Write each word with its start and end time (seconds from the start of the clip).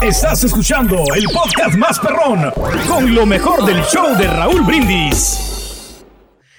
Estás 0.00 0.44
escuchando 0.44 1.04
el 1.14 1.24
podcast 1.24 1.76
más 1.76 1.98
perrón 1.98 2.50
con 2.86 3.14
lo 3.14 3.26
mejor 3.26 3.64
del 3.64 3.82
show 3.84 4.16
de 4.16 4.26
Raúl 4.26 4.62
Brindis. 4.62 6.04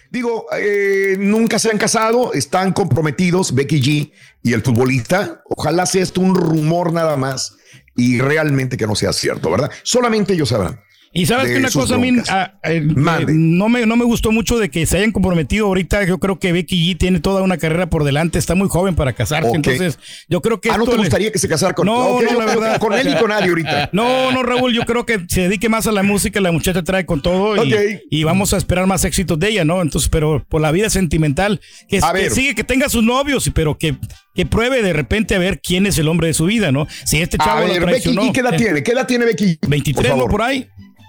Digo, 0.09 0.45
eh, 0.57 1.15
nunca 1.19 1.59
se 1.59 1.69
han 1.69 1.77
casado, 1.77 2.33
están 2.33 2.71
comprometidos 2.71 3.53
Becky 3.53 3.81
G 3.81 4.11
y 4.43 4.53
el 4.53 4.61
futbolista. 4.61 5.41
Ojalá 5.45 5.85
sea 5.85 6.03
esto 6.03 6.21
un 6.21 6.35
rumor 6.35 6.93
nada 6.93 7.17
más 7.17 7.57
y 7.95 8.19
realmente 8.19 8.77
que 8.77 8.87
no 8.87 8.95
sea 8.95 9.11
cierto, 9.11 9.51
¿verdad? 9.51 9.71
Solamente 9.83 10.33
ellos 10.33 10.49
sabrán. 10.49 10.79
Y 11.17 11.25
sabes 11.27 11.49
que 11.49 11.57
una 11.57 11.71
cosa 11.71 11.95
a 11.95 11.97
mí 11.97 12.11
broncas. 12.11 12.29
ah, 12.29 12.53
eh, 12.63 12.75
eh, 12.75 12.81
no, 13.29 13.69
me, 13.69 13.85
no 13.85 13.95
me 13.95 14.03
gustó 14.03 14.33
mucho 14.33 14.59
de 14.59 14.69
que 14.69 14.85
se 14.85 14.97
hayan 14.97 15.13
comprometido 15.13 15.65
ahorita. 15.67 16.03
Yo 16.03 16.17
creo 16.19 16.39
que 16.39 16.51
Becky 16.51 16.75
G 16.93 16.97
tiene 16.97 17.21
toda 17.21 17.41
una 17.41 17.57
carrera 17.57 17.89
por 17.89 18.03
delante, 18.03 18.37
está 18.37 18.53
muy 18.53 18.67
joven 18.67 18.95
para 18.95 19.13
casarse. 19.13 19.49
Entonces, 19.55 19.97
yo 20.27 20.41
creo 20.41 20.59
que. 20.59 20.69
Ah, 20.71 20.77
¿no 20.77 20.83
te 20.83 20.91
le- 20.91 20.97
gustaría 20.97 21.31
que 21.31 21.39
se 21.39 21.47
casara 21.47 21.73
con 21.73 21.85
No, 21.85 21.95
Ok, 22.17 22.23
no, 22.29 22.37
la 22.39 22.45
verdad. 22.45 22.79
Con 22.79 22.91
él 22.93 23.07
y 23.07 23.15
con 23.15 23.29
nadie 23.29 23.47
ahorita. 23.49 23.89
No, 23.93 24.31
no, 24.33 24.43
Raúl, 24.43 24.73
yo 24.73 24.81
creo 24.81 25.05
que 25.05 25.21
se 25.29 25.41
dedique 25.43 25.69
más 25.69 25.87
a 25.87 25.93
la 25.93 26.03
música, 26.03 26.41
la 26.41 26.51
muchacha 26.51 26.83
trae 26.83 27.05
con 27.05 27.21
todo 27.21 27.63
y, 27.65 27.73
y 28.09 28.23
vamos 28.25 28.53
a 28.53 28.57
esperar 28.57 28.85
más 28.85 29.05
éxitos 29.05 29.39
de 29.39 29.47
ella, 29.49 29.63
¿no? 29.63 29.81
Entonces, 29.81 30.09
pero 30.09 30.45
por 30.49 30.59
la 30.61 30.71
vida 30.71 30.89
sentimental, 30.89 31.61
que, 31.87 31.99
A 32.03 32.11
que 32.11 32.23
ver. 32.23 32.31
sigue, 32.31 32.55
que 32.55 32.65
tenga 32.65 32.89
sus 32.89 33.03
novios, 33.05 33.49
pero 33.53 33.77
que, 33.77 33.95
que 34.33 34.45
pruebe 34.45 34.81
de 34.81 34.91
repente 34.91 35.33
a 35.35 35.39
ver 35.39 35.61
quién 35.61 35.85
es 35.85 35.97
el 35.97 36.09
hombre 36.09 36.27
de 36.27 36.33
su 36.33 36.45
vida, 36.45 36.73
¿no? 36.73 36.87
Si 37.05 37.21
este 37.21 37.37
A 37.39 37.45
chavo 37.45 37.61
lo 37.61 37.67
ver, 37.67 37.79
Becky 37.85 37.85
traicionó. 37.85 38.23
G, 38.23 38.31
¿qué 38.33 38.39
edad 38.41 38.53
eh, 38.53 38.57
tiene? 38.57 38.83
¿Qué 38.83 38.91
edad 38.91 39.07
tiene 39.07 39.25
Becky 39.25 39.45
G? 39.45 39.57
23, 39.65 40.09
Por 40.09 40.17
¿no? 40.19 40.27
Por 40.27 40.41
ahí. 40.41 40.67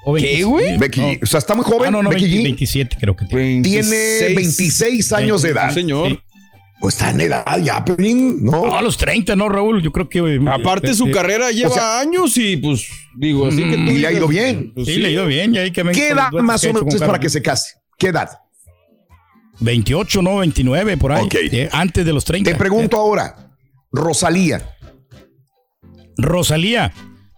O 0.09 0.15
¿Qué, 0.15 0.23
20, 0.23 0.43
güey? 0.45 0.79
Becky 0.79 1.01
no. 1.01 1.09
O 1.21 1.27
sea, 1.27 1.39
está 1.39 1.57
muy 1.57 1.65
joven. 1.65 1.89
Ah, 1.89 1.91
no, 1.91 2.03
no, 2.05 2.11
Becky 2.11 2.23
20, 2.27 2.39
G 2.39 2.43
27 2.45 2.97
creo 3.01 3.17
que 3.17 3.25
tiene. 3.27 3.63
tiene 3.63 4.35
26 4.37 5.13
años 5.13 5.43
de 5.43 5.49
edad. 5.51 5.71
Señor. 5.75 6.11
Sí. 6.11 6.21
Pues 6.79 6.95
está 6.95 7.11
en 7.11 7.21
edad 7.23 7.45
ya, 7.61 7.85
Pelín, 7.85 8.45
¿no? 8.45 8.67
No, 8.67 8.77
a 8.77 8.83
los 8.83 8.97
30, 8.99 9.35
¿no, 9.35 9.49
Raúl? 9.49 9.83
Yo 9.83 9.91
creo 9.91 10.09
que... 10.09 10.19
eh, 10.19 10.41
Aparte, 10.47 10.95
su 10.95 11.07
eh, 11.09 11.11
carrera 11.11 11.51
lleva 11.51 11.71
sea- 11.75 11.99
años 12.01 12.37
y 12.37 12.57
pues, 12.59 12.87
digo, 13.17 13.47
así 13.49 13.65
que 13.65 13.77
tú 13.79 13.91
Y 13.91 13.99
le 13.99 14.07
ha 14.07 14.13
ido 14.13 14.29
bien. 14.29 14.73
pues, 14.75 14.87
Sí, 14.87 14.97
le 14.97 15.09
ha 15.09 15.11
ido 15.11 15.27
bien. 15.27 15.55
Ya 15.55 15.63
hay 15.63 15.71
que 15.73 15.83
¿Qué 15.93 16.11
edad 16.11 16.31
más 16.33 16.63
o 16.65 16.73
menos 16.73 16.95
es 16.95 17.01
para 17.01 17.19
que 17.19 17.29
se 17.31 17.43
case? 17.43 17.75
¿Qué 17.99 18.09
edad? 18.09 18.29
28, 19.59 20.23
no, 20.23 20.37
29, 20.37 20.97
por 20.99 21.13
ahí. 21.13 21.25
Ok. 21.25 21.35
Eh, 21.51 21.69
antes 21.73 22.05
de 22.05 22.13
los 22.13 22.25
30. 22.25 22.49
Te 22.53 22.57
pregunto 22.57 22.97
ahora, 22.99 23.35
Rosalía, 23.91 24.77
Rosalía. 26.19 26.93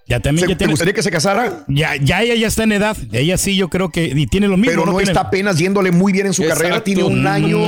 Ya 0.08 0.20
también 0.20 0.46
¿se- 0.46 0.52
ya 0.52 0.54
¿te 0.54 0.58
tiene... 0.58 0.72
gustaría 0.72 0.94
que 0.94 1.02
se 1.02 1.10
casara? 1.10 1.64
Ya, 1.68 1.96
ya 1.96 2.22
ella 2.22 2.34
ya 2.34 2.46
está 2.46 2.62
en 2.64 2.72
edad. 2.72 2.96
Ella 3.12 3.36
sí, 3.36 3.56
yo 3.56 3.68
creo 3.68 3.90
que 3.90 4.06
y 4.06 4.26
tiene 4.26 4.48
lo 4.48 4.56
mismo. 4.56 4.72
Pero 4.72 4.86
no, 4.86 4.96
Tiene- 4.96 5.10
está 5.10 5.20
apenas 5.20 5.58
yéndole 5.58 5.90
muy 5.92 6.12
bien 6.12 6.26
en 6.26 6.32
su 6.32 6.42
Exacto. 6.42 6.62
carrera. 6.62 6.82
Tiene 6.84 7.02
un 7.04 7.22
Mm. 7.22 7.26
año, 7.26 7.58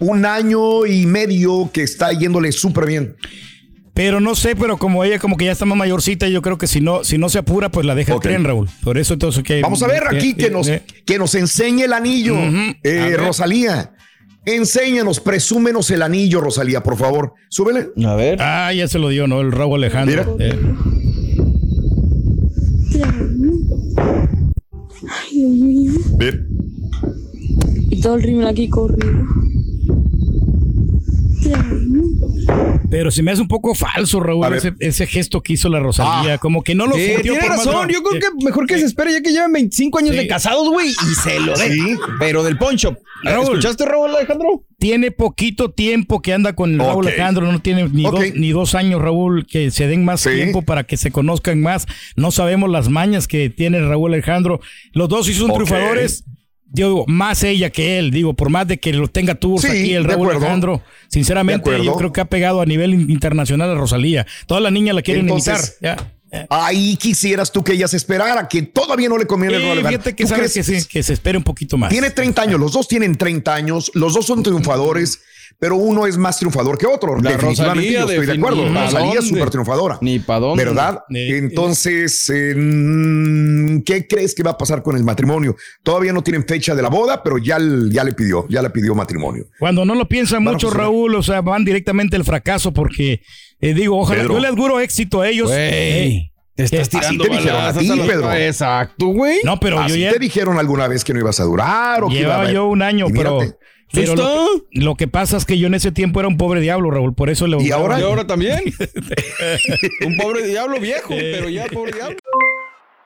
un 0.00 0.26
año 0.26 0.84
y 0.86 1.06
medio 1.06 1.70
que 1.72 1.82
está 1.82 2.12
yéndole 2.12 2.52
súper 2.52 2.86
bien. 2.86 3.16
Pero 3.94 4.20
no 4.20 4.34
sé, 4.36 4.54
pero 4.54 4.76
como 4.76 5.02
ella 5.02 5.18
como 5.18 5.36
que 5.36 5.46
ya 5.46 5.52
está 5.52 5.64
más 5.64 5.76
mayorcita, 5.76 6.28
yo 6.28 6.40
creo 6.40 6.56
que 6.56 6.68
si 6.68 6.80
no, 6.80 7.02
si 7.02 7.18
no 7.18 7.28
se 7.30 7.38
apura, 7.38 7.68
pues 7.70 7.84
la 7.84 7.96
deja 7.96 8.14
el 8.14 8.20
tren, 8.20 8.44
Raúl. 8.44 8.68
Por 8.84 8.96
eso 8.98 9.14
entonces 9.14 9.42
que. 9.42 9.60
Vamos 9.62 9.82
a 9.82 9.88
ver 9.88 10.04
aquí 10.08 10.34
que 10.34 10.50
nos, 10.50 10.68
eh, 10.68 10.82
que 11.04 11.18
nos 11.18 11.34
enseñe 11.34 11.82
el 11.84 11.92
anillo, 11.92 12.36
eh. 12.84 13.16
Rosalía. 13.16 13.92
Enséñanos, 14.44 15.18
presúmenos 15.20 15.90
el 15.90 16.00
anillo, 16.02 16.40
Rosalía, 16.40 16.82
por 16.82 16.96
favor. 16.96 17.32
Súbele. 17.48 17.88
A 18.06 18.14
ver. 18.14 18.38
Ah, 18.40 18.72
ya 18.72 18.86
se 18.88 18.98
lo 19.00 19.08
dio, 19.08 19.26
¿no? 19.26 19.40
El 19.40 19.50
Raúl 19.52 19.82
Alejandro. 19.82 20.36
Mira. 20.38 20.52
Eh, 20.52 20.58
Ay, 25.10 25.27
Dios 25.38 25.52
mío. 25.52 25.92
Bien. 26.18 26.48
Y 27.90 28.00
todo 28.00 28.16
el 28.16 28.22
rímel 28.22 28.48
aquí 28.48 28.68
corrido. 28.68 29.24
Pero 32.90 33.10
se 33.10 33.22
me 33.22 33.30
hace 33.30 33.42
un 33.42 33.48
poco 33.48 33.74
falso, 33.74 34.20
Raúl, 34.20 34.52
ese, 34.54 34.72
ese 34.80 35.06
gesto 35.06 35.42
que 35.42 35.52
hizo 35.54 35.68
la 35.68 35.78
Rosalía. 35.80 36.34
Ah. 36.34 36.38
como 36.38 36.62
que 36.62 36.74
no 36.74 36.86
lo 36.86 36.96
Eh, 36.96 37.14
sintió 37.14 37.32
tiene 37.34 37.48
más- 37.48 37.64
razón, 37.66 37.88
yo 37.88 38.02
creo 38.02 38.20
que 38.20 38.44
mejor 38.44 38.66
que 38.66 38.78
se 38.78 38.86
espere 38.86 39.12
ya 39.12 39.20
que 39.20 39.30
llevan 39.30 39.52
25 39.52 39.98
años 39.98 40.12
Sí. 40.12 40.16
de 40.18 40.26
casados, 40.26 40.68
güey, 40.68 40.88
y 40.88 41.14
se 41.14 41.38
lo 41.40 41.56
den. 41.56 41.72
Sí. 41.72 41.94
Pero 42.18 42.42
del 42.42 42.56
poncho. 42.56 42.96
Raúl. 43.24 43.44
¿Escuchaste, 43.44 43.84
Raúl 43.84 44.14
Alejandro? 44.14 44.64
tiene 44.78 45.10
poquito 45.10 45.72
tiempo 45.72 46.22
que 46.22 46.32
anda 46.32 46.54
con 46.54 46.72
el 46.72 46.78
Raúl. 46.78 47.06
Alejandro, 47.08 47.50
no 47.50 47.60
tiene 47.60 47.88
ni, 47.88 48.04
dos, 48.04 48.20
ni 48.36 48.50
dos 48.52 48.74
años, 48.76 49.02
Raúl, 49.02 49.44
que 49.46 49.70
se 49.72 49.88
den 49.88 50.04
más 50.04 50.20
Sí. 50.20 50.30
tiempo 50.30 50.62
para 50.62 50.84
que 50.84 50.96
se 50.96 51.10
conozcan 51.10 51.60
más. 51.60 51.86
No 52.16 52.30
sabemos 52.30 52.70
las 52.70 52.88
mañas 52.88 53.26
que 53.26 53.50
tiene 53.50 53.80
Raúl 53.80 54.12
Alejandro. 54.14 54.60
Los 54.92 55.08
dos 55.08 55.26
sí 55.26 55.34
son 55.34 55.50
Ok. 55.50 55.56
triunfadores. 55.64 56.24
Digo, 56.70 57.04
más 57.08 57.42
ella 57.44 57.70
que 57.70 57.98
él, 57.98 58.10
digo, 58.10 58.34
por 58.34 58.50
más 58.50 58.68
de 58.68 58.78
que 58.78 58.92
lo 58.92 59.08
tenga 59.08 59.34
tours 59.34 59.62
Sí, 59.62 59.68
aquí 59.68 59.94
el 59.94 60.04
Raúl. 60.04 60.30
Alejandro. 60.30 60.82
Sinceramente, 61.08 61.82
yo 61.82 61.94
creo 61.94 62.12
que 62.12 62.20
ha 62.20 62.26
pegado 62.26 62.60
a 62.60 62.66
nivel 62.66 62.92
in- 62.94 63.10
internacional 63.10 63.70
a 63.70 63.74
Rosalía. 63.74 64.26
Todas 64.46 64.62
las 64.62 64.72
niñas 64.72 64.94
la 64.94 65.02
quieren 65.02 65.22
Entonces, 65.24 65.78
imitar. 65.80 66.12
Ya. 66.30 66.46
Ahí 66.50 66.96
quisieras 66.96 67.50
tú 67.52 67.64
que 67.64 67.72
ella 67.72 67.88
se 67.88 67.96
esperara, 67.96 68.48
que 68.48 68.60
todavía 68.60 69.08
no 69.08 69.16
le 69.16 69.26
conviene 69.26 69.56
el 69.56 69.62
Roald 69.62 69.82
Dahl. 69.82 69.92
fíjate 69.94 70.14
que 70.14 70.24
¿Tú 70.24 70.28
sabes 70.28 70.52
que, 70.52 70.62
sí, 70.62 70.84
que 70.86 71.02
se 71.02 71.14
espere 71.14 71.38
un 71.38 71.44
poquito 71.44 71.78
más. 71.78 71.88
Tiene 71.88 72.10
30 72.10 72.42
años, 72.42 72.60
los 72.60 72.72
dos 72.72 72.86
tienen 72.86 73.16
30 73.16 73.54
años, 73.54 73.90
los 73.94 74.12
dos 74.12 74.26
son 74.26 74.42
triunfadores, 74.42 75.20
pero 75.58 75.76
uno 75.76 76.06
es 76.06 76.16
más 76.16 76.38
triunfador 76.38 76.78
que 76.78 76.86
otro. 76.86 77.16
La 77.16 77.32
Definitivamente, 77.32 77.64
Rosalía, 77.64 78.00
yo 78.00 78.10
estoy 78.10 78.26
de 78.26 78.32
acuerdo. 78.32 78.72
¿pa' 78.72 78.84
Rosalía 78.84 79.18
es 79.18 79.28
súper 79.28 79.50
triunfadora. 79.50 79.98
Ni 80.00 80.18
pa' 80.20 80.38
dónde. 80.38 80.64
¿Verdad? 80.64 81.00
Eh, 81.12 81.38
Entonces, 81.38 82.30
eh, 82.30 82.54
mm, 82.54 83.80
¿qué 83.82 84.06
crees 84.06 84.34
que 84.34 84.44
va 84.44 84.52
a 84.52 84.58
pasar 84.58 84.82
con 84.82 84.96
el 84.96 85.02
matrimonio? 85.02 85.56
Todavía 85.82 86.12
no 86.12 86.22
tienen 86.22 86.46
fecha 86.46 86.76
de 86.76 86.82
la 86.82 86.88
boda, 86.88 87.22
pero 87.24 87.38
ya, 87.38 87.58
le 87.58 88.12
pidió, 88.12 88.46
ya 88.48 88.62
le 88.62 88.70
pidió 88.70 88.94
matrimonio. 88.94 89.46
Cuando 89.58 89.84
no 89.84 89.96
lo 89.96 90.06
piensan 90.08 90.44
mucho, 90.44 90.70
Raúl, 90.70 91.16
o 91.16 91.22
sea, 91.22 91.40
van 91.40 91.64
directamente 91.64 92.14
al 92.14 92.24
fracaso 92.24 92.72
porque, 92.72 93.22
eh, 93.60 93.74
digo, 93.74 93.98
ojalá, 93.98 94.22
Pedro. 94.22 94.34
yo 94.34 94.40
le 94.40 94.48
auguro 94.48 94.78
éxito 94.78 95.22
a 95.22 95.28
ellos. 95.28 95.50
Te 95.50 96.64
estás 96.64 96.88
tirando 96.88 97.22
te 97.24 97.30
dijeron 97.30 97.64
a 97.64 97.72
ti, 97.72 97.88
Pedro. 98.06 98.32
Exacto, 98.32 99.06
güey. 99.06 99.38
no, 99.44 99.60
pero 99.60 99.86
yo 99.86 99.94
ya 99.94 100.12
te 100.12 100.18
dijeron 100.18 100.58
alguna 100.58 100.88
vez 100.88 101.04
que 101.04 101.14
no 101.14 101.20
ibas 101.20 101.38
a 101.38 101.44
durar 101.44 102.02
o 102.02 102.08
que 102.08 102.20
iba 102.20 102.40
a 102.40 102.50
yo 102.52 102.66
un 102.66 102.82
año, 102.82 103.06
pero. 103.12 103.40
Pero 103.92 104.14
¿Listo? 104.14 104.22
lo, 104.22 104.60
que, 104.70 104.80
lo 104.80 104.94
que 104.96 105.08
pasa 105.08 105.36
es 105.36 105.44
que 105.44 105.58
yo 105.58 105.66
en 105.66 105.74
ese 105.74 105.92
tiempo 105.92 106.20
era 106.20 106.28
un 106.28 106.36
pobre 106.36 106.60
diablo, 106.60 106.90
Raúl, 106.90 107.14
por 107.14 107.30
eso 107.30 107.46
le 107.46 107.62
¿Y 107.62 107.70
ahora? 107.70 107.98
Y 107.98 108.02
ahora 108.02 108.26
también. 108.26 108.60
Un 110.06 110.16
pobre 110.16 110.42
diablo 110.46 110.78
viejo, 110.78 111.08
pero 111.08 111.48
ya 111.48 111.66
pobre 111.66 111.92
diablo. 111.92 112.18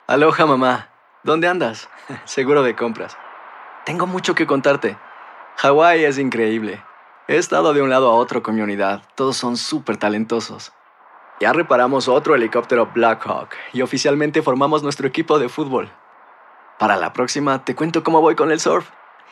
Aloha 0.07 0.45
mamá, 0.45 0.89
¿dónde 1.23 1.47
andas? 1.47 1.89
Seguro 2.25 2.63
de 2.63 2.75
compras. 2.75 3.17
Tengo 3.85 4.07
mucho 4.07 4.35
que 4.35 4.45
contarte. 4.45 4.97
Hawái 5.57 6.03
es 6.03 6.17
increíble. 6.17 6.81
He 7.27 7.37
estado 7.37 7.73
de 7.73 7.81
un 7.81 7.89
lado 7.89 8.11
a 8.11 8.15
otro 8.15 8.43
con 8.43 8.55
mi 8.55 8.61
unidad. 8.61 9.03
Todos 9.15 9.37
son 9.37 9.55
súper 9.55 9.97
talentosos. 9.97 10.73
Ya 11.39 11.53
reparamos 11.53 12.07
otro 12.07 12.35
helicóptero 12.35 12.91
Blackhawk 12.93 13.49
y 13.71 13.81
oficialmente 13.81 14.41
formamos 14.41 14.83
nuestro 14.83 15.07
equipo 15.07 15.39
de 15.39 15.49
fútbol. 15.49 15.89
Para 16.79 16.97
la 16.97 17.13
próxima 17.13 17.63
te 17.63 17.75
cuento 17.75 18.03
cómo 18.03 18.21
voy 18.21 18.35
con 18.35 18.51
el 18.51 18.59
surf 18.59 18.89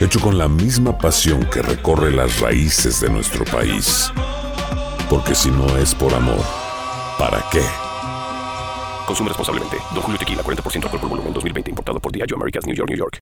hecho 0.00 0.20
con 0.20 0.38
la 0.38 0.48
misma 0.48 0.96
pasión 0.96 1.44
que 1.44 1.62
recorre 1.62 2.10
las 2.10 2.40
raíces 2.40 3.00
de 3.00 3.10
nuestro 3.10 3.44
país. 3.44 4.10
Porque 5.08 5.34
si 5.34 5.50
no 5.50 5.76
es 5.76 5.94
por 5.94 6.14
amor, 6.14 6.42
¿para 7.18 7.44
qué? 7.52 7.62
Consume 9.06 9.28
responsablemente. 9.28 9.76
Don 9.92 10.02
Julio 10.02 10.18
Tequila, 10.18 10.42
40% 10.42 10.84
alcohol 10.84 11.00
por 11.00 11.08
volumen, 11.10 11.32
2020. 11.32 11.70
Importado 11.70 12.00
por 12.00 12.12
Diageo 12.12 12.36
Americas, 12.36 12.64
New 12.64 12.76
York, 12.76 12.88
New 12.88 12.98
York. 12.98 13.20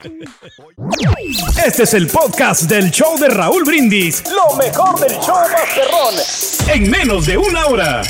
Este 1.65 1.83
es 1.83 1.95
el 1.95 2.07
podcast 2.07 2.63
del 2.63 2.91
show 2.91 3.19
de 3.19 3.29
Raúl 3.29 3.65
Brindis. 3.65 4.23
Lo 4.31 4.55
mejor 4.57 5.01
del 5.01 5.19
show 5.19 5.37
Masterrón. 5.51 6.15
En 6.69 6.91
menos 6.91 7.27
de 7.27 7.39
una 7.39 7.67
hora. 7.67 8.03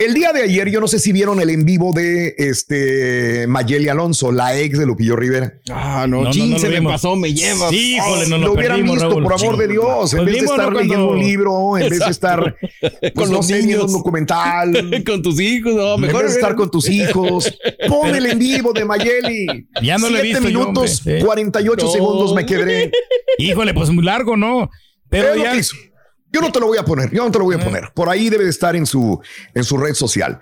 El 0.00 0.14
día 0.14 0.32
de 0.32 0.42
ayer, 0.42 0.70
yo 0.70 0.80
no 0.80 0.88
sé 0.88 0.98
si 0.98 1.12
vieron 1.12 1.40
el 1.40 1.50
en 1.50 1.64
vivo 1.64 1.92
de 1.94 2.34
este 2.38 3.46
Mayeli 3.46 3.88
Alonso, 3.88 4.32
la 4.32 4.58
ex 4.58 4.78
de 4.78 4.86
Lupillo 4.86 5.14
Rivera. 5.16 5.54
Ah, 5.70 6.06
no, 6.08 6.22
No, 6.24 6.32
se 6.32 6.40
me 6.68 6.68
vimos. 6.76 6.92
pasó, 6.92 7.14
me 7.14 7.32
lleva. 7.32 7.68
Sí, 7.68 7.96
híjole, 7.96 8.28
no 8.28 8.38
lo, 8.38 8.46
lo, 8.46 8.52
hubieran 8.54 8.78
perdimos, 8.78 8.96
visto, 8.96 9.10
Raúl. 9.10 9.22
por 9.24 9.32
amor 9.34 9.56
de 9.58 9.68
Dios, 9.68 10.14
en 10.14 10.24
vez 10.24 10.34
de 10.34 10.40
estar 10.40 10.72
¿no? 10.72 10.78
leyendo 10.80 11.06
Cuando- 11.06 11.12
un 11.12 11.18
libro, 11.20 11.78
en 11.78 11.90
vez 11.90 11.98
de 12.00 12.10
estar 12.10 12.40
Con 12.80 13.12
pues, 13.14 13.30
no 13.30 13.36
los 13.36 13.46
sé, 13.46 13.54
viendo 13.58 13.72
niños. 13.76 13.84
un 13.90 13.92
documental. 13.98 15.02
con 15.06 15.22
tus 15.22 15.40
hijos, 15.40 15.74
no, 15.74 15.94
En 15.94 16.00
mejor 16.00 16.22
vez 16.24 16.32
de 16.32 16.38
estar 16.40 16.56
con 16.56 16.70
tus 16.70 16.88
hijos, 16.88 17.58
pon 17.88 18.14
el 18.14 18.26
en 18.26 18.38
vivo 18.38 18.72
de 18.72 18.84
Mayeli. 18.84 19.68
Ya 19.82 19.98
no 19.98 20.08
lo 20.10 20.16
he 20.18 20.22
Siete 20.22 20.40
visto 20.40 20.48
yo, 20.50 20.58
minutos, 20.60 20.98
hombre, 21.00 21.18
sí. 21.20 21.24
48 21.24 21.86
No. 21.86 21.92
segundos 21.92 22.34
me 22.34 22.46
quedé. 22.46 22.90
Híjole, 23.38 23.74
pues 23.74 23.90
muy 23.90 24.04
largo, 24.04 24.36
¿no? 24.36 24.68
Pero 25.08 25.34
lo 25.34 25.42
ya. 25.42 25.52
Yo 26.32 26.40
no 26.40 26.50
te 26.50 26.60
lo 26.60 26.66
voy 26.66 26.78
a 26.78 26.84
poner, 26.84 27.10
yo 27.10 27.24
no 27.24 27.30
te 27.30 27.38
lo 27.38 27.44
voy 27.44 27.56
a 27.56 27.60
poner. 27.62 27.92
Por 27.94 28.08
ahí 28.08 28.30
debe 28.30 28.44
de 28.44 28.50
estar 28.50 28.74
en 28.74 28.86
su, 28.86 29.20
en 29.54 29.64
su 29.64 29.76
red 29.76 29.94
social. 29.94 30.40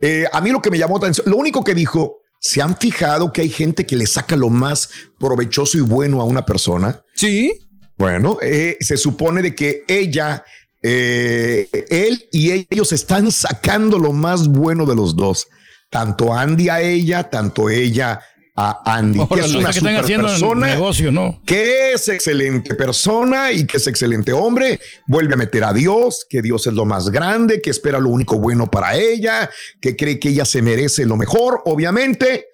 Eh, 0.00 0.26
a 0.30 0.40
mí 0.40 0.50
lo 0.50 0.60
que 0.60 0.70
me 0.70 0.78
llamó 0.78 0.98
atención, 0.98 1.28
lo 1.30 1.36
único 1.36 1.64
que 1.64 1.74
dijo, 1.74 2.18
¿se 2.38 2.60
han 2.60 2.76
fijado 2.76 3.32
que 3.32 3.40
hay 3.40 3.48
gente 3.48 3.86
que 3.86 3.96
le 3.96 4.06
saca 4.06 4.36
lo 4.36 4.50
más 4.50 4.90
provechoso 5.18 5.78
y 5.78 5.80
bueno 5.80 6.20
a 6.20 6.24
una 6.24 6.44
persona? 6.44 7.02
Sí. 7.14 7.58
Bueno, 7.96 8.38
eh, 8.42 8.76
se 8.80 8.98
supone 8.98 9.40
de 9.40 9.54
que 9.54 9.84
ella, 9.88 10.44
eh, 10.82 11.68
él 11.88 12.28
y 12.32 12.66
ellos 12.70 12.92
están 12.92 13.32
sacando 13.32 13.98
lo 13.98 14.12
más 14.12 14.48
bueno 14.48 14.84
de 14.84 14.94
los 14.94 15.16
dos. 15.16 15.48
Tanto 15.88 16.34
Andy 16.34 16.68
a 16.68 16.82
ella, 16.82 17.30
tanto 17.30 17.68
ella 17.68 18.20
a 18.68 18.82
Andy. 18.96 19.26
que 19.26 19.40
es 19.40 19.54
una 19.54 19.72
que 19.72 19.80
super 19.80 20.04
persona 20.04 20.66
negocio, 20.66 21.10
¿no? 21.10 21.40
que 21.46 21.92
es 21.92 22.08
excelente 22.08 22.74
persona 22.74 23.52
y 23.52 23.66
que 23.66 23.78
es 23.78 23.86
excelente 23.86 24.32
hombre, 24.32 24.78
vuelve 25.06 25.34
a 25.34 25.36
meter 25.36 25.64
a 25.64 25.72
Dios, 25.72 26.26
que 26.28 26.42
Dios 26.42 26.66
es 26.66 26.74
lo 26.74 26.84
más 26.84 27.10
grande, 27.10 27.60
que 27.62 27.70
espera 27.70 27.98
lo 27.98 28.10
único 28.10 28.38
bueno 28.38 28.70
para 28.70 28.96
ella, 28.96 29.50
que 29.80 29.96
cree 29.96 30.18
que 30.18 30.28
ella 30.28 30.44
se 30.44 30.62
merece 30.62 31.06
lo 31.06 31.16
mejor, 31.16 31.62
obviamente. 31.64 32.46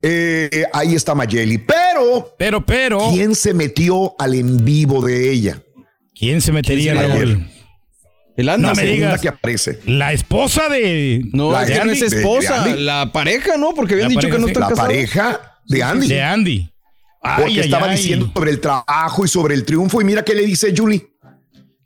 eh, 0.00 0.64
ahí 0.72 0.94
está 0.94 1.14
Mayeli, 1.14 1.58
pero 1.58 2.34
Pero, 2.36 2.64
pero, 2.64 3.10
¿quién 3.12 3.34
se 3.34 3.54
metió 3.54 4.14
al 4.18 4.34
en 4.34 4.64
vivo 4.64 5.04
de 5.04 5.30
ella? 5.30 5.62
¿quién 6.14 6.40
se 6.40 6.52
metería, 6.52 6.92
¿Quién 6.92 7.48
se 7.48 7.61
El 8.36 8.46
No 8.46 8.52
anda. 8.52 8.68
me 8.70 8.74
Segunda 8.76 8.94
digas. 8.94 9.20
que 9.20 9.28
aparece. 9.28 9.80
La 9.86 10.12
esposa 10.12 10.68
de. 10.68 11.22
No, 11.32 11.52
La 11.52 11.64
es 11.64 11.76
no 11.76 11.82
Andy, 11.82 12.00
de- 12.00 12.06
esposa, 12.06 12.64
de 12.64 12.70
Andy. 12.72 12.82
la 12.84 13.12
pareja, 13.12 13.56
¿no? 13.58 13.74
Porque 13.74 13.94
habían 13.94 14.08
La 14.14 14.20
dicho 14.20 14.32
que 14.32 14.38
no 14.40 14.46
sí. 14.46 14.52
están 14.52 14.62
La 14.62 14.68
casados. 14.70 14.88
pareja 14.88 15.40
de 15.66 15.82
Andy. 15.82 16.08
De 16.08 16.22
Andy. 16.22 16.68
Porque 17.20 17.42
Ay, 17.44 17.58
ay, 17.60 17.60
estaba 17.60 17.88
ay. 17.90 17.96
diciendo 17.96 18.30
sobre 18.34 18.50
el 18.50 18.60
trabajo 18.60 19.24
y 19.24 19.28
sobre 19.28 19.54
el 19.54 19.64
triunfo. 19.64 20.00
Y 20.00 20.04
mira 20.04 20.24
qué 20.24 20.34
le 20.34 20.44
dice 20.44 20.72
Julie. 20.76 21.06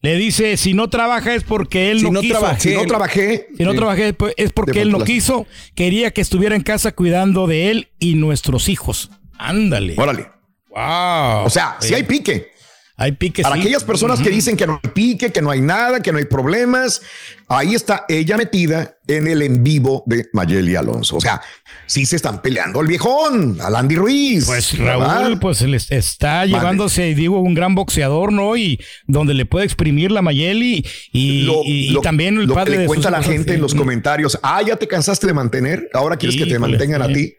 Le 0.02 0.14
dice, 0.16 0.56
si 0.56 0.72
no 0.72 0.88
trabaja 0.88 1.34
es 1.34 1.42
porque 1.42 1.90
él 1.90 1.98
Si 1.98 2.04
no, 2.04 2.12
no 2.12 2.20
quiso. 2.20 2.38
trabajé. 2.38 2.60
Si 2.70 2.74
no 2.76 2.86
trabajé, 2.86 3.48
Si 3.56 3.64
no 3.64 3.74
trabajé 3.74 4.14
es 4.36 4.52
porque 4.52 4.72
De 4.72 4.82
él 4.82 4.92
no 4.92 5.00
quiso. 5.00 5.46
Quería 5.74 6.12
que 6.12 6.20
estuviera 6.20 6.54
en 6.54 6.62
casa 6.62 6.92
cuidando 6.92 7.46
de 7.48 7.70
él 7.70 7.88
y 7.98 8.14
nuestros 8.14 8.68
hijos. 8.68 9.10
Ándale. 9.36 9.94
órale. 9.98 10.28
Wow. 10.70 11.44
O 11.44 11.50
sea, 11.50 11.76
si 11.80 11.92
hay 11.94 12.04
pique. 12.04 12.50
Hay 12.98 13.12
pique. 13.12 13.42
Para 13.42 13.56
sí. 13.56 13.60
aquellas 13.60 13.84
personas 13.84 14.20
que 14.20 14.30
dicen 14.30 14.56
que 14.56 14.66
no 14.66 14.80
hay 14.82 14.90
pique, 14.90 15.30
que 15.32 15.42
no 15.42 15.50
hay 15.50 15.60
nada, 15.60 16.00
que 16.00 16.12
no 16.12 16.18
hay 16.18 16.24
problemas, 16.24 17.02
ahí 17.48 17.74
está 17.74 18.04
ella 18.08 18.36
metida 18.36 18.96
en 19.06 19.26
el 19.26 19.42
en 19.42 19.62
vivo 19.62 20.02
de 20.06 20.26
Mayeli 20.32 20.76
Alonso. 20.76 21.16
O 21.16 21.20
sea, 21.20 21.40
sí 21.86 22.06
se 22.06 22.16
están 22.16 22.40
peleando 22.40 22.80
al 22.80 22.86
viejón, 22.86 23.58
al 23.60 23.76
Andy 23.76 23.96
Ruiz. 23.96 24.46
Pues 24.46 24.76
¿verdad? 24.78 25.22
Raúl, 25.24 25.38
pues 25.38 25.60
él 25.62 25.74
es- 25.74 25.90
está 25.90 26.46
llevándose, 26.46 27.14
digo, 27.14 27.40
un 27.40 27.54
gran 27.54 27.74
boxeador, 27.74 28.32
¿no? 28.32 28.56
Y 28.56 28.80
donde 29.06 29.34
le 29.34 29.44
puede 29.46 29.66
exprimir 29.66 30.10
la 30.10 30.22
Mayeli 30.22 30.84
y, 31.12 31.42
Lo, 31.42 31.62
y- 31.64 31.88
y 31.88 31.90
lo- 31.90 32.00
también 32.00 32.38
el 32.38 32.46
lo 32.46 32.54
padre 32.54 32.70
que 32.72 32.76
le 32.76 32.82
de 32.82 32.86
cuenta 32.88 33.08
sus 33.08 33.18
la 33.18 33.22
gente 33.22 33.54
en 33.54 33.60
los 33.60 33.74
comentarios. 33.74 34.38
Ah, 34.42 34.62
ya 34.66 34.76
te 34.76 34.88
cansaste 34.88 35.26
de 35.26 35.34
mantener. 35.34 35.88
Ahora 35.92 36.16
quieres 36.16 36.36
que 36.38 36.46
te 36.46 36.58
mantengan 36.58 37.02
a 37.02 37.08
ti. 37.12 37.34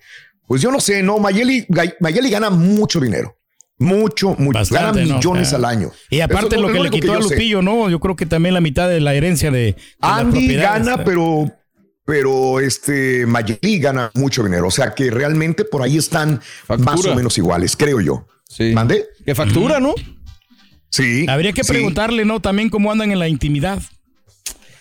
Pues 0.46 0.62
yo 0.62 0.72
no 0.72 0.80
sé, 0.80 1.04
no. 1.04 1.18
Mayeli, 1.18 1.66
Mayeli 2.00 2.30
gana 2.30 2.50
mucho 2.50 3.00
dinero. 3.02 3.34
Mucho, 3.80 4.36
mucho. 4.40 4.58
Bastante, 4.58 5.02
gana 5.02 5.08
¿no? 5.08 5.16
millones 5.18 5.54
al 5.54 5.66
año. 5.66 5.92
Y 6.10 6.22
aparte 6.22 6.56
es 6.56 6.62
lo 6.62 6.72
que 6.72 6.80
le 6.80 6.90
quitó 6.90 7.14
a 7.14 7.20
yo 7.20 7.28
sé. 7.28 7.36
Lupillo, 7.36 7.62
¿no? 7.62 7.90
Yo 7.90 8.00
creo 8.00 8.16
que 8.16 8.26
también 8.26 8.54
la 8.54 8.62
mitad 8.62 8.90
de 8.90 9.00
la 9.00 9.14
herencia 9.14 9.52
de, 9.52 9.76
Andy 10.02 10.56
gana, 10.56 11.04
pero, 11.04 11.52
pero 12.04 12.60
este 12.60 13.26
Mayeli 13.28 13.80
gana 13.80 14.12
mucho 14.16 14.44
dinero. 14.44 14.68
O 14.68 14.72
sea 14.72 14.96
que 14.96 15.12
realmente 15.12 15.64
por 15.64 15.84
ahí 15.84 15.98
están 15.98 16.42
Factura. 16.66 16.92
más 16.92 17.06
o 17.06 17.16
menos 17.16 17.38
iguales, 17.38 17.76
creo 17.78 18.02
yo. 18.02 18.28
Sí. 18.50 18.72
¿Mandé? 18.74 19.06
Que 19.26 19.36
factura, 19.36 19.80
¿no? 19.80 19.94
Sí. 20.90 21.26
Habría 21.30 21.54
que 21.54 21.64
sí. 21.64 21.72
preguntarle, 21.72 22.26
¿no? 22.26 22.40
También 22.40 22.70
cómo 22.70 22.92
andan 22.92 23.12
en 23.12 23.20
la 23.20 23.28
intimidad. 23.28 23.80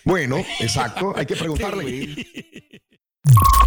Bueno, 0.03 0.37
exacto. 0.59 1.13
Hay 1.15 1.25
que 1.25 1.35
preguntarle. 1.35 2.15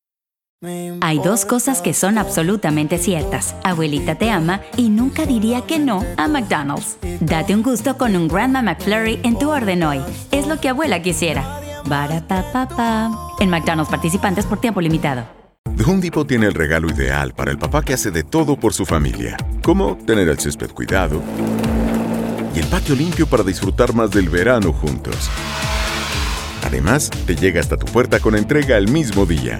Hay 1.01 1.17
dos 1.17 1.45
cosas 1.45 1.81
que 1.81 1.91
son 1.91 2.19
absolutamente 2.19 2.99
ciertas. 2.99 3.55
Abuelita 3.63 4.13
te 4.13 4.29
ama 4.29 4.61
y 4.77 4.89
nunca 4.89 5.25
diría 5.25 5.61
que 5.61 5.79
no 5.79 6.05
a 6.17 6.27
McDonald's. 6.27 6.97
Date 7.19 7.55
un 7.55 7.63
gusto 7.63 7.97
con 7.97 8.15
un 8.15 8.27
Grandma 8.27 8.61
McFlurry 8.61 9.19
en 9.23 9.39
tu 9.39 9.49
orden 9.49 9.81
hoy. 9.81 9.99
Es 10.31 10.45
lo 10.45 10.59
que 10.59 10.69
abuela 10.69 11.01
quisiera. 11.01 11.59
Barapapapa. 11.87 13.09
En 13.39 13.49
McDonald's 13.49 13.89
participantes 13.89 14.45
por 14.45 14.61
tiempo 14.61 14.81
limitado. 14.81 15.25
The 15.75 15.83
Home 15.83 16.11
tiene 16.27 16.45
el 16.45 16.53
regalo 16.53 16.89
ideal 16.89 17.33
para 17.33 17.49
el 17.49 17.57
papá 17.57 17.81
que 17.81 17.95
hace 17.95 18.11
de 18.11 18.23
todo 18.23 18.55
por 18.55 18.75
su 18.75 18.85
familia, 18.85 19.37
como 19.63 19.97
tener 19.97 20.29
el 20.29 20.37
césped 20.37 20.69
cuidado 20.69 21.23
y 22.53 22.59
el 22.59 22.67
patio 22.67 22.93
limpio 22.93 23.25
para 23.25 23.41
disfrutar 23.41 23.95
más 23.95 24.11
del 24.11 24.29
verano 24.29 24.73
juntos. 24.73 25.27
Además, 26.63 27.09
te 27.25 27.35
llega 27.35 27.59
hasta 27.59 27.77
tu 27.77 27.87
puerta 27.87 28.19
con 28.19 28.35
entrega 28.35 28.77
el 28.77 28.89
mismo 28.89 29.25
día. 29.25 29.59